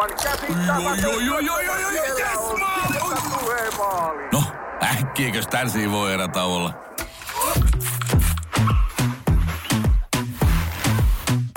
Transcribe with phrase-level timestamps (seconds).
[0.00, 4.28] Aivan joo, joo, joo, joo, joo, Siellä yes, maali!
[4.32, 4.42] No,
[4.82, 6.74] äkkiäkös tän voi erätä olla?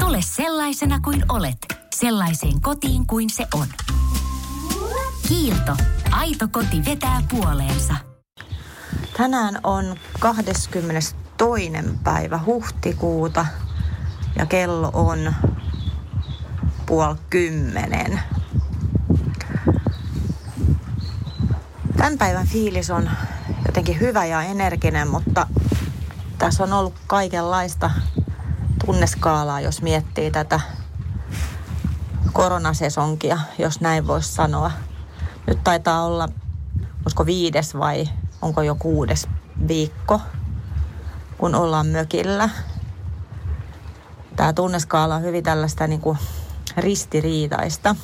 [0.01, 1.57] Tule sellaisena kuin olet,
[1.95, 3.67] sellaiseen kotiin kuin se on.
[5.27, 5.75] Kiilto.
[6.11, 7.95] Aito koti vetää puoleensa.
[9.17, 11.15] Tänään on 22.
[12.03, 13.45] päivä huhtikuuta
[14.35, 15.33] ja kello on
[16.89, 18.19] puoli kymmenen.
[21.97, 23.09] Tämän päivän fiilis on
[23.65, 25.47] jotenkin hyvä ja energinen, mutta
[26.37, 27.91] tässä on ollut kaikenlaista
[28.85, 30.59] tunneskaalaa, jos miettii tätä
[32.33, 34.71] koronasesonkia, jos näin voisi sanoa.
[35.47, 36.29] Nyt taitaa olla,
[37.01, 38.09] olisiko viides vai
[38.41, 39.27] onko jo kuudes
[39.67, 40.21] viikko,
[41.37, 42.49] kun ollaan mökillä.
[44.35, 46.17] Tämä tunneskaala on hyvin tällaista niin kuin
[46.77, 47.95] ristiriitaista.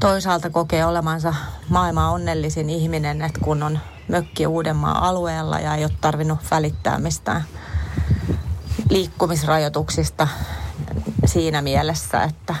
[0.00, 1.34] Toisaalta kokee olemansa
[1.68, 7.44] maailman onnellisin ihminen, että kun on mökki Uudenmaan alueella ja ei ole tarvinnut välittää mistään
[8.90, 10.28] liikkumisrajoituksista
[11.26, 12.54] siinä mielessä, että,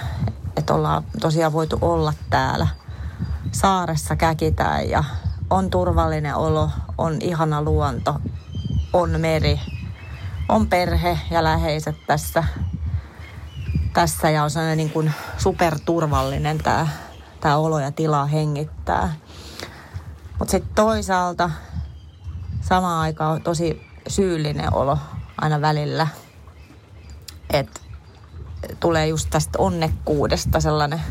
[0.56, 2.66] että ollaan tosiaan voitu olla täällä
[3.52, 5.04] saaressa käkitään ja
[5.50, 8.14] on turvallinen olo, on ihana luonto,
[8.92, 9.60] on meri,
[10.48, 12.44] on perhe ja läheiset tässä,
[13.96, 16.88] tässä ja on sellainen niin kuin superturvallinen tämä,
[17.40, 19.12] tämä olo ja tila hengittää.
[20.38, 21.50] Mutta sitten toisaalta
[22.60, 24.98] samaan aikaan on tosi syyllinen olo
[25.40, 26.06] aina välillä.
[27.50, 27.80] Että
[28.80, 31.02] tulee just tästä onnekkuudesta sellainen,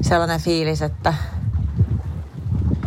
[0.00, 1.14] sellainen fiilis, että,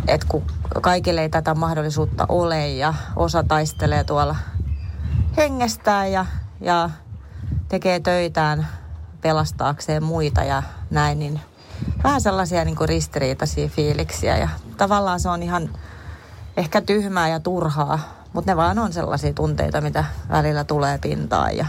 [0.06, 0.42] että kun
[0.80, 4.36] kaikille ei tätä mahdollisuutta ole ja osa taistelee tuolla
[5.36, 6.26] hengestään ja,
[6.60, 6.90] ja
[7.68, 8.77] tekee töitään
[9.20, 11.40] pelastaakseen muita ja näin, niin
[12.04, 14.36] vähän sellaisia niin kuin ristiriitaisia fiiliksiä.
[14.36, 15.70] Ja tavallaan se on ihan
[16.56, 17.98] ehkä tyhmää ja turhaa,
[18.32, 21.56] mutta ne vaan on sellaisia tunteita, mitä välillä tulee pintaan.
[21.56, 21.66] Ja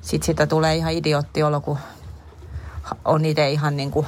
[0.00, 1.78] sitten sitä tulee ihan idioottiolo, kun
[3.04, 4.06] on itse ihan niin kuin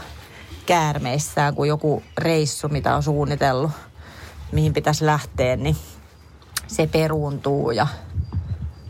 [0.66, 3.70] käärmeissään, kun joku reissu, mitä on suunnitellut,
[4.52, 5.76] mihin pitäisi lähteä, niin
[6.66, 7.70] se peruuntuu.
[7.70, 7.86] Ja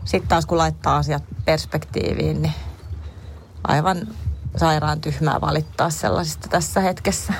[0.05, 2.53] sitten taas kun laittaa asiat perspektiiviin, niin
[3.67, 4.07] aivan
[4.57, 7.33] sairaan tyhmää valittaa sellaisista tässä hetkessä.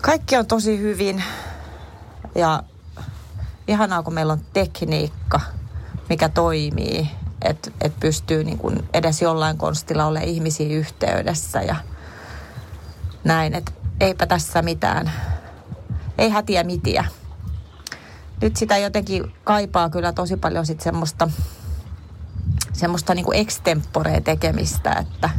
[0.00, 1.24] Kaikki on tosi hyvin
[2.34, 2.62] ja
[3.68, 5.40] ihanaa, kun meillä on tekniikka,
[6.08, 7.10] mikä toimii,
[7.42, 11.76] että et pystyy niin kun edes jollain konstilla olemaan ihmisiä yhteydessä ja
[13.24, 15.12] näin, että eipä tässä mitään,
[16.18, 17.04] ei hätiä mitiä.
[18.40, 21.30] Nyt sitä jotenkin kaipaa kyllä tosi paljon sit semmoista,
[22.82, 25.30] semmoista niin kuin extemporea tekemistä, että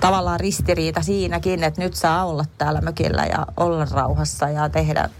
[0.00, 5.10] tavallaan ristiriita siinäkin, että nyt saa olla täällä mökillä ja olla rauhassa ja tehdä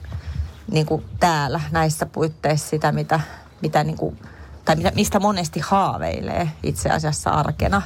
[0.71, 3.21] niin kuin täällä näissä puitteissa sitä, mitä,
[3.63, 4.19] mitä niin kuin,
[4.65, 7.83] tai mistä monesti haaveilee itse asiassa arkena.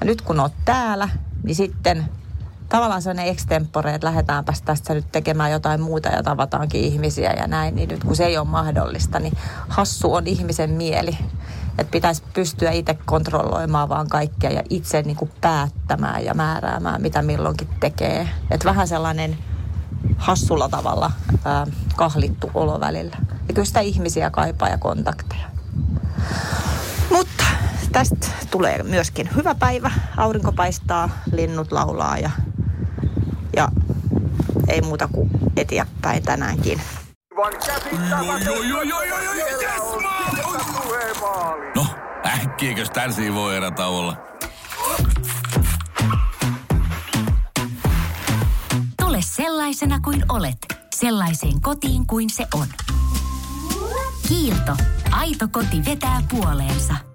[0.00, 1.08] Ja nyt kun oot täällä,
[1.42, 2.08] niin sitten
[2.72, 7.74] tavallaan sellainen extempore, että lähdetäänpä tästä nyt tekemään jotain muuta ja tavataankin ihmisiä ja näin,
[7.74, 9.32] niin nyt kun se ei ole mahdollista, niin
[9.68, 11.18] hassu on ihmisen mieli.
[11.78, 17.22] Että pitäisi pystyä itse kontrolloimaan vaan kaikkea ja itse niin kuin päättämään ja määräämään, mitä
[17.22, 18.28] milloinkin tekee.
[18.50, 19.38] Että vähän sellainen
[20.16, 21.12] hassulla tavalla
[21.44, 21.66] ää,
[21.96, 23.16] kahlittu olo välillä.
[23.48, 25.46] Ja kyllä sitä ihmisiä kaipaa ja kontakteja.
[27.10, 27.44] Mutta
[27.92, 29.90] tästä tulee myöskin hyvä päivä.
[30.16, 32.30] Aurinko paistaa, linnut laulaa ja
[34.72, 36.80] ei muuta kuin eteenpäin tänäänkin.
[41.74, 41.86] No,
[42.26, 44.16] äkkiäkös tän voi erätä olla?
[49.00, 50.58] Tule sellaisena kuin olet,
[50.94, 52.66] sellaiseen kotiin kuin se on.
[54.28, 54.76] Kiilto.
[55.10, 57.11] Aito koti vetää puoleensa.